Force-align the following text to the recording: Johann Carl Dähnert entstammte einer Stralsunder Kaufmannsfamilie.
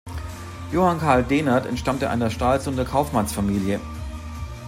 Johann 0.71 0.99
Carl 0.99 1.23
Dähnert 1.23 1.67
entstammte 1.67 2.09
einer 2.09 2.31
Stralsunder 2.31 2.85
Kaufmannsfamilie. 2.85 3.79